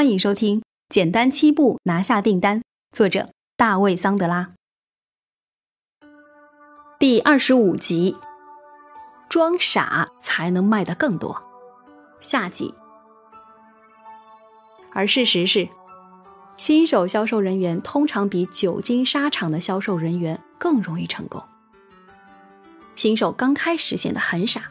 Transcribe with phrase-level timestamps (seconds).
[0.00, 2.60] 欢迎收听《简单七步拿下订单》，
[2.90, 4.48] 作者大卫·桑德拉。
[6.98, 8.16] 第二十五集：
[9.28, 11.42] 装傻才能卖得更多。
[12.18, 12.72] 下集。
[14.90, 15.68] 而事实是，
[16.56, 21.44] 新手销售人员通常比久经沙场的销售人员更容易成功。
[22.94, 24.62] 新手刚开始显得很傻。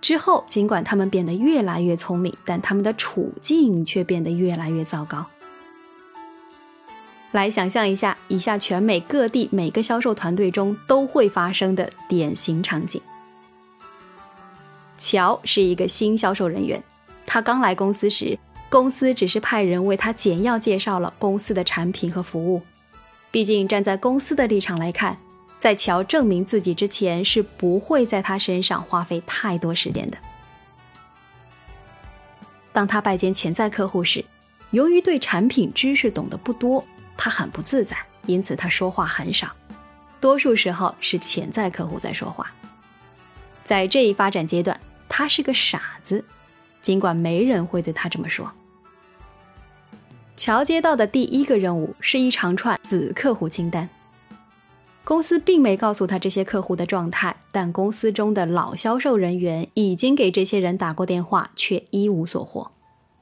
[0.00, 5.24] 之后，尽管他们变得越来越聪明，但他们的处境却变得越来越糟糕。
[7.32, 13.02] 来想象一下，以下全美各地每个销售团队中都会发生的典型场景：
[14.96, 16.82] 乔是一个新销售人员，
[17.26, 18.38] 他刚来公司时，
[18.70, 22.62] 公司只是派人为他简要介绍了公司的产品和服务。
[23.30, 25.14] 毕竟，站在公司的立场来看。
[25.58, 30.16] 在乔证明自己之前，是不会在他身上花费太多时间的。
[32.72, 34.24] 当他拜见潜在客户时，
[34.70, 36.84] 由于对产品知识懂得不多，
[37.16, 39.48] 他很不自在，因此他说话很少。
[40.20, 42.50] 多数时候是潜在客户在说话。
[43.64, 46.24] 在这一发展阶段，他是个傻子，
[46.80, 48.50] 尽管没人会对他这么说。
[50.36, 53.88] 乔接到的第一个任务是一长串子客户清单。
[55.08, 62.70] 公司并没告诉他这些客户的状态，但公司中的老销售人员已经给这些人打过电话，却一无所获。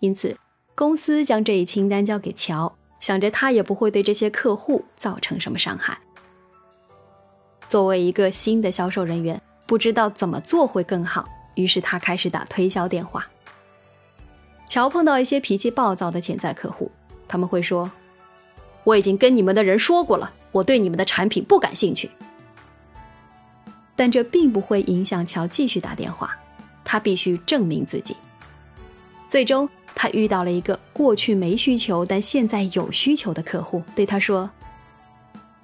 [0.01, 0.37] 因此，
[0.75, 5.97] 公司将这一清单交给乔，想着他也不会对这些客户造成什么伤害。
[7.69, 13.25] 作为一个新的销售人员，不知道怎么做会更好，于是他开始打推销电话。
[14.67, 16.91] 乔碰到一些脾气暴躁的潜在客户，
[17.29, 17.89] 他们会说
[18.83, 22.11] ：“我已经跟你们的人说过了。”我对你们的产品不感兴趣，
[23.95, 26.37] 但这并不会影响乔继续打电话。
[26.89, 28.17] 他必须证明自己。
[29.29, 34.49] 最终，他遇到了一个过去没需求但现在有需求的客户，对他说：“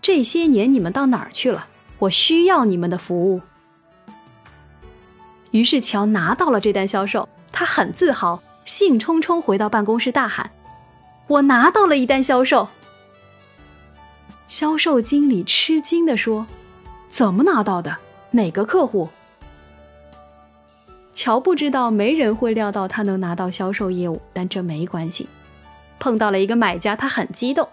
[0.03, 1.69] 这些年你们到哪儿去了？
[2.01, 3.41] 我需要你们的服务。”
[5.53, 10.51] 于是，乔拿到了这单销售，他很自豪，兴冲冲回到办公室大喊
[11.29, 12.67] ：“我拿到了一单销售！”
[14.49, 16.47] 销售经理吃惊地说
[17.09, 17.97] ：“怎么拿到的？
[18.33, 19.09] 哪个客户？”
[21.13, 25.29] 乔不知道，没人会料到他能拿到销售业务，但这没关系。
[25.99, 27.69] 碰到了一个买家，他很激动，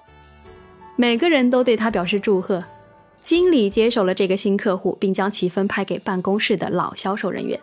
[0.95, 2.63] 每个人都对他表示祝贺。
[3.21, 7.59] 经理接手了这个新客户，并将其分派给办公室的老销售人员，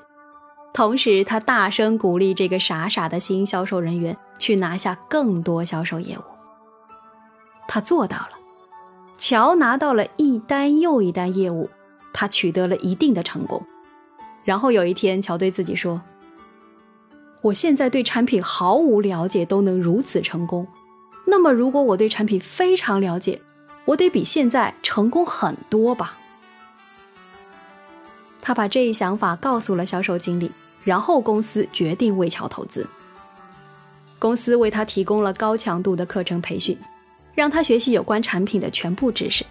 [0.75, 6.23] 同时他大声鼓励这个傻傻的新销售人员去拿下更多销售业务。
[7.69, 8.31] 他做到了。
[9.19, 11.71] 乔拿到了一单又一单业务，
[12.13, 13.63] 他取得了一定的成功。
[14.45, 16.01] 然后有一天，乔对自己说
[17.41, 20.67] ：“我现在对产品毫无了解，都能如此成功。
[21.27, 23.41] 那么，如果我对产品非常了解，
[23.87, 26.19] 我得比现在成功很多吧？”
[28.41, 30.53] 他把这一想法告诉了销售经理，
[30.85, 32.87] 然后公司决定为乔投资。
[34.19, 36.79] 公司为他提供了高强度的课程培训。
[37.37, 39.47] 让他学习有关产品的全部知识。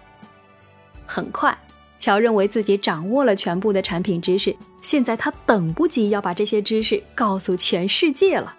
[1.06, 1.56] 很快，
[1.98, 4.54] 乔认为自己掌握了全部的产品知识。
[4.82, 8.54] 现在他等不及要把这些知识告诉全世界了。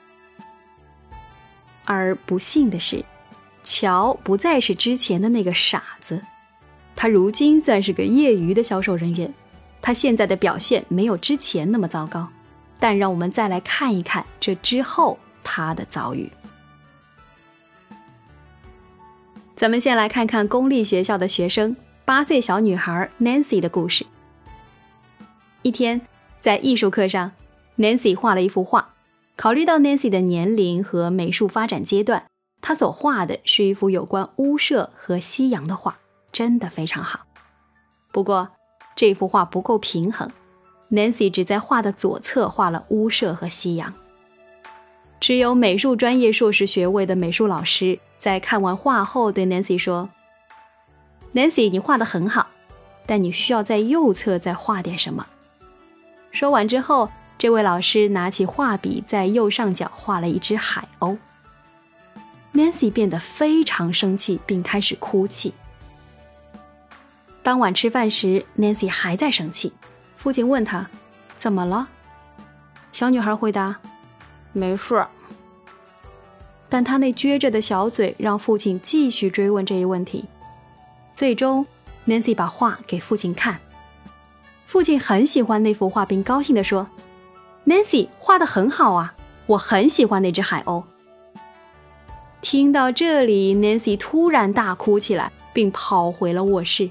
[1.85, 3.03] 而不幸的是，
[3.63, 6.21] 乔不再是之前的那个傻子，
[6.95, 9.31] 他如今算是个业余的销售人员。
[9.81, 12.27] 他现在的表现没有之前那么糟糕，
[12.79, 16.29] 但让我们再来看一看这之后他的遭遇。
[19.57, 21.75] 咱们先来看看公立学校的学生
[22.06, 24.06] 八岁小女孩 Nancy 的故事。
[25.63, 26.00] 一天，
[26.40, 27.31] 在艺术课上
[27.75, 28.94] ，Nancy 画了一幅画。
[29.35, 32.23] 考虑到 Nancy 的年龄和美术发展阶段，
[32.62, 35.97] 她所画的是一幅有关屋舍和夕阳的画，
[36.31, 37.22] 真的非常好。
[38.12, 38.47] 不过，
[38.95, 40.29] 这幅画不够平衡
[40.91, 43.91] ，Nancy 只在画的左侧画了屋舍和夕阳。
[45.19, 47.98] 只有美术专业硕士学位的美术老师。
[48.17, 50.09] 在看完画后，对 Nancy 说
[51.33, 52.47] ：“Nancy，你画的很好，
[53.05, 55.25] 但你需要在右侧再画点什么。”
[56.31, 61.17] 说完之后，这位老师拿起画笔，在右上角画了一只海鸥。
[62.53, 65.53] Nancy 变得非常生气，并开始哭泣。
[67.43, 69.71] 当晚吃饭时，Nancy 还在生气。
[70.15, 70.89] 父亲问他
[71.37, 71.87] ：“怎么了？”
[72.91, 73.75] 小女孩回答
[74.53, 75.05] ：“没事。”
[76.69, 80.25] 但他那撅着的小嘴让父亲继续追问这一问题。
[81.13, 81.65] 最终
[82.05, 83.59] ，Nancy 把画给父亲看。
[84.65, 86.87] 父亲很喜欢那幅画，并高兴地说
[87.65, 89.15] ：“Nancy 画的很好啊，
[89.45, 90.83] 我很喜欢那只海鸥。”
[92.41, 96.89] 听到这里，Nancy 突然大哭起来，并跑回了卧室。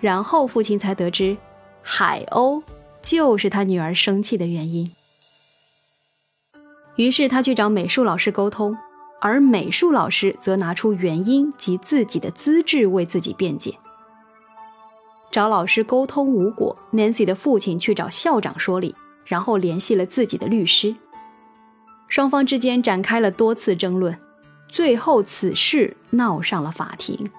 [0.00, 1.36] 然后父亲才得知，
[1.82, 2.62] 海鸥
[3.00, 4.90] 就是他女儿生气的原因。
[7.00, 8.76] 于是他去找美术老师沟通，
[9.22, 13.74] 而美术老师则拿出原因及自己的资质为自己辩解。
[15.30, 18.94] 找老师沟通无果，Nancy 的父亲去找校长说理，
[19.24, 20.94] 然后联系了自己的律师。
[22.08, 24.14] 双方之间展开了多次争论，
[24.68, 27.30] 最后此事闹上了法庭。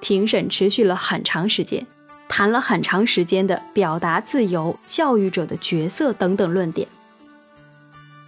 [0.00, 1.84] 庭审持续了很长时间，
[2.28, 6.86] 谈了很长时间的表达自由、教育者的角色等等论点。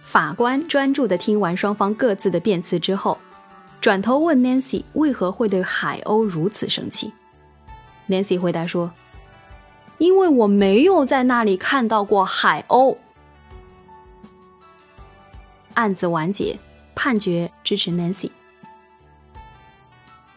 [0.09, 3.15] 法官专注地听完双方各自的辩词之后，
[3.79, 7.13] 转头问 Nancy 为何会对海鸥如此生气。
[8.07, 8.91] Nancy 回答说
[9.99, 12.97] ：“因为我没有在那里看到过海鸥。”
[15.75, 16.57] 案子完结，
[16.95, 18.31] 判决支持 Nancy。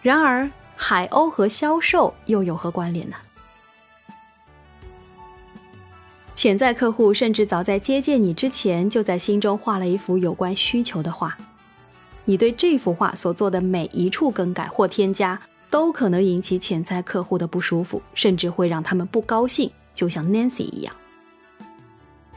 [0.02, 3.16] 然而，海鸥和销售又有何关联呢？
[6.42, 11.38] 潜在客户甚至早在接见你之前，就在心中画了一幅有关需求的画。
[12.24, 15.40] 你对这幅画所做的每一处更改或添加，
[15.70, 20.92] 都可能引起潜在客户的不舒服，甚至会让他们不高兴，就像 Nancy 一样。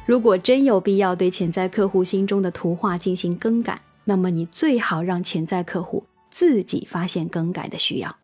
[0.05, 8.15] 如果真有必要对潜在客户心中的图画进行更改，那么你最好让潜在客户自己发现更改的需要。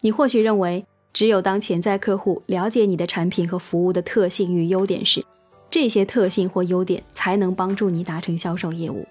[0.00, 0.84] 你或许认为。
[1.16, 5.24] 只有当潜在客户了解你的产品和服务的特性与优点时，
[5.70, 9.08] 这些特性或优点才能帮助你达成销售业务。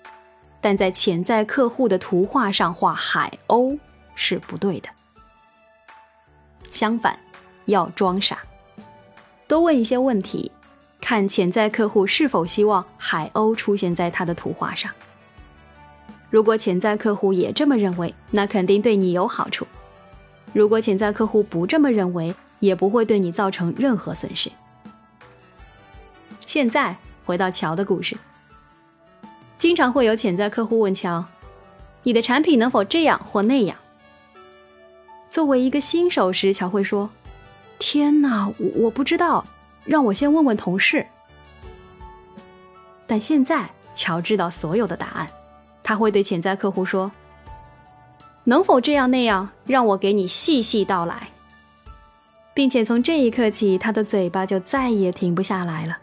[0.61, 3.75] 但在潜在客户的图画上画海鸥
[4.13, 4.89] 是不对的。
[6.69, 7.17] 相反，
[7.65, 8.37] 要装傻，
[9.47, 10.51] 多问一些问题，
[11.01, 14.91] 看潜在客户是否希望海鸥出现在他的图画上。
[16.29, 19.65] 如果潜在客户也这么认为，那肯定对你有好处。
[20.55, 24.49] 如果潜在客户不这么认为，也不会对你造成任何损失。
[26.39, 28.15] 现在回到乔的故事，
[29.57, 31.25] 经常会有潜在客户问乔
[32.03, 33.75] ：“你的产品能否这样或那样？”
[35.29, 37.09] 作为一个新手时，乔会说
[37.77, 39.45] ：“天哪，我我不知道，
[39.83, 41.05] 让我先问问同事。”
[43.05, 45.27] 但现在乔知道所有的答案，
[45.83, 47.11] 他会对潜在客户说。
[48.47, 49.49] 能否这样那样？
[49.65, 51.29] 让我给你细细道来，
[52.53, 55.97] 并且从这一刻起，他的嘴巴就再也停不下来了。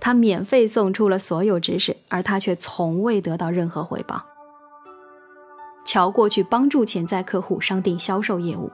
[0.00, 4.24] 他免费送出了所有知识，而他却从未得到任何回报。
[5.84, 8.70] 乔过去帮助潜在客户商定销售业务，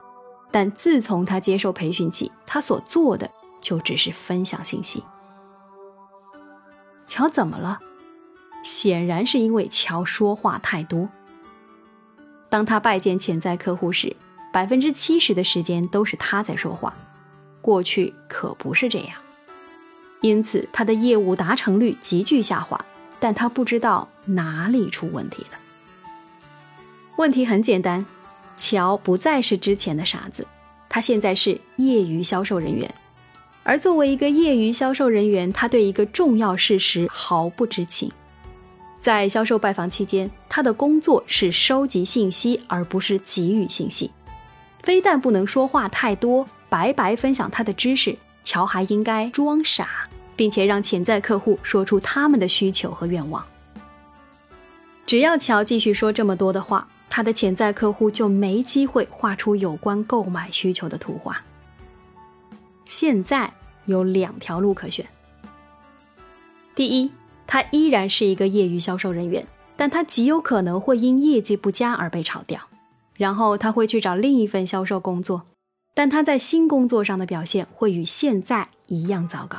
[0.51, 5.03] 但自从他接受培训起，他所做的就只是分享信息。
[7.07, 7.79] 乔怎么了？
[8.61, 11.09] 显然是因为乔说话太多。
[12.51, 14.13] 当他拜见潜在客户时，
[14.51, 16.93] 百分之七十的时间都是他在说话。
[17.61, 19.15] 过去可不是这样，
[20.19, 22.79] 因此他的业务达成率急剧下滑。
[23.23, 25.59] 但他不知道哪里出问题了。
[27.17, 28.03] 问题很简单，
[28.57, 30.45] 乔不再是之前的傻子，
[30.89, 32.91] 他现在是业余销售人员。
[33.61, 38.11] 而作为一个业余销售人员，他对一个重要事实毫不知情。
[39.01, 44.11] 在销售拜访期间，他的工作是收集信息，而不是给予信息。
[44.83, 53.43] 非但不能说话太多，白白分享他的知识，乔还应该装傻，并且让潜在客户说出他们的需求和愿望。
[55.07, 61.43] 只要乔继续说这么多的话，他的潜在客户就没机会画出有关购买需求的图画。
[62.85, 63.51] 现在
[63.85, 65.03] 有两条路可选。
[66.75, 67.11] 第一。
[67.53, 72.61] 他依然是一个业余销售人员，但他极有可能会因业绩不佳而被炒掉，
[73.17, 75.41] 然后他会去找另一份销售工作，
[75.93, 79.57] 但他在新工作上的表现会与现在一样糟糕。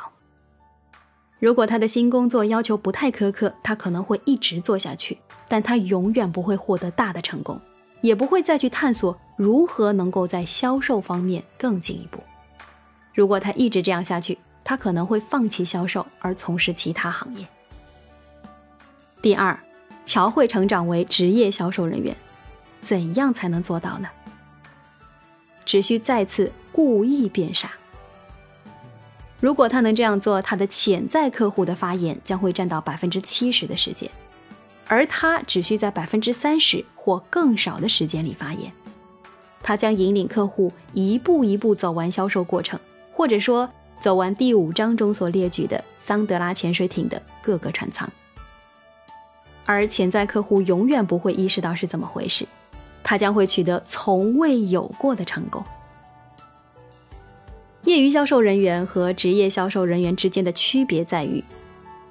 [1.39, 7.61] 如果他的新工作要求不太苛刻，他可能会一直做下去，但他永远不会获得大的成功，
[8.01, 12.19] 也不会再去探索如何能够在销售方面更进一步。
[13.13, 17.47] 如果他一直这样下去，他可能会放弃销售而从事其他行业。
[19.23, 19.57] 第二，
[20.05, 22.15] 乔会成长为职业销售人员，
[22.81, 24.09] 怎样才能做到呢？
[25.65, 27.71] 只需再次故意变傻。
[29.39, 34.11] 如果他能这样做，他的潜在客户的发言将会占到百分之七十的时间，
[34.89, 38.73] 而他只需在百分之三十或更少的时间里发言。
[39.63, 42.79] 他将引领客户一步一步走完销售过程，
[43.13, 48.11] 或者说走完第五章中所列举的桑德拉潜水艇的各个船舱。
[49.65, 52.47] 而潜在客户永远不会意识到是怎么回事，
[53.03, 55.65] 他将会取得从未有过的成功。
[57.85, 61.43] 业余销售人员和职业销售人员之间的区别在于，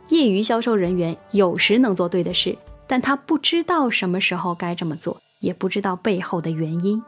[0.10, 7.02] 业余销售人员有时能做对的事，但他不知道什么时候该这么做，也不知道背后的原因；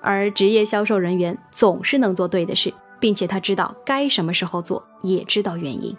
[0.00, 5.96] 而职业销售人员总是能做对的事，并且他知道该什么时候做，也知道原因。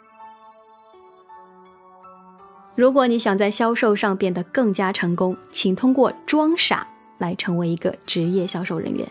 [2.76, 6.88] 如果你想在销售上变得更加成功，请通过装傻
[7.18, 9.08] 来成为一个职业销售人员。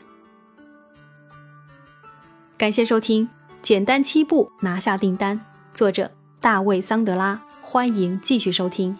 [2.57, 3.27] 感谢收听
[3.63, 5.37] 《简单七步拿下订单》，
[5.73, 7.41] 作者大卫·桑德拉。
[7.63, 8.97] 欢迎继续收听。